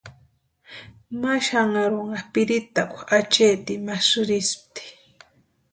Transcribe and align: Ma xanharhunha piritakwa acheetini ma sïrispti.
Ma 1.21 1.33
xanharhunha 1.47 2.19
piritakwa 2.33 3.01
acheetini 3.17 3.83
ma 3.85 3.95
sïrispti. 4.07 4.83